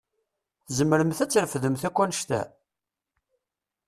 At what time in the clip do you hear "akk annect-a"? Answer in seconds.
1.87-2.41